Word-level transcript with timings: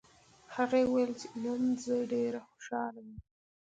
هغې 0.55 0.81
وویل 0.85 1.11
چې 1.19 1.27
نن 1.43 1.61
زه 1.83 1.95
ډېره 2.11 2.39
خوشحاله 2.47 2.99
یم 3.07 3.19